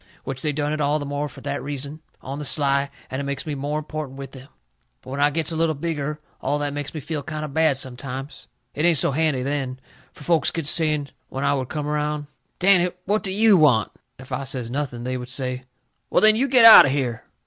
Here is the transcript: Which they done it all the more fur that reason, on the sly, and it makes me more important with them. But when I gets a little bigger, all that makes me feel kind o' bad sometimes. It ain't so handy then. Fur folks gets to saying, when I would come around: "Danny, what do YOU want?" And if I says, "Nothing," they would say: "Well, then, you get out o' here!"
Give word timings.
Which 0.23 0.41
they 0.41 0.51
done 0.51 0.73
it 0.73 0.81
all 0.81 0.97
the 0.97 1.05
more 1.05 1.29
fur 1.29 1.41
that 1.41 1.61
reason, 1.61 2.01
on 2.23 2.39
the 2.39 2.43
sly, 2.43 2.89
and 3.11 3.21
it 3.21 3.23
makes 3.23 3.45
me 3.45 3.53
more 3.53 3.77
important 3.77 4.17
with 4.17 4.31
them. 4.31 4.47
But 5.03 5.11
when 5.11 5.19
I 5.19 5.29
gets 5.29 5.51
a 5.51 5.55
little 5.55 5.75
bigger, 5.75 6.17
all 6.41 6.57
that 6.57 6.73
makes 6.73 6.95
me 6.95 6.99
feel 6.99 7.21
kind 7.21 7.45
o' 7.45 7.47
bad 7.47 7.77
sometimes. 7.77 8.47
It 8.73 8.83
ain't 8.83 8.97
so 8.97 9.11
handy 9.11 9.43
then. 9.43 9.79
Fur 10.11 10.23
folks 10.23 10.49
gets 10.49 10.69
to 10.69 10.73
saying, 10.73 11.09
when 11.29 11.43
I 11.43 11.53
would 11.53 11.69
come 11.69 11.85
around: 11.85 12.25
"Danny, 12.57 12.89
what 13.05 13.21
do 13.21 13.31
YOU 13.31 13.57
want?" 13.57 13.91
And 14.17 14.25
if 14.25 14.31
I 14.31 14.43
says, 14.43 14.71
"Nothing," 14.71 15.03
they 15.03 15.17
would 15.17 15.29
say: 15.29 15.61
"Well, 16.09 16.21
then, 16.21 16.35
you 16.35 16.47
get 16.47 16.65
out 16.65 16.87
o' 16.87 16.89
here!" 16.89 17.25